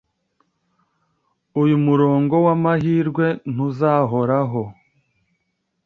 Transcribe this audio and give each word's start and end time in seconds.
Uyu 1.61 1.75
murongo 1.85 2.35
wamahirwe 2.45 3.25
ntuzahoraho. 3.53 4.61